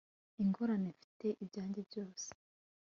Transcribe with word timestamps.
ingorane- 0.43 0.89
mfite 0.97 1.27
ibyanjye 1.43 1.79
byose 1.89 2.27